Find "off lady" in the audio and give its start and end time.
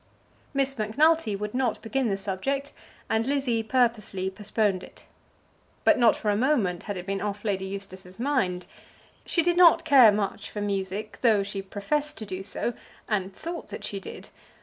7.21-7.65